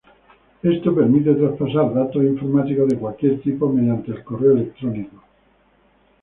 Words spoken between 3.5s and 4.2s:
mediante